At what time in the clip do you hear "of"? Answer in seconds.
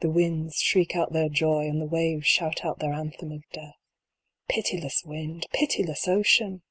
3.30-3.48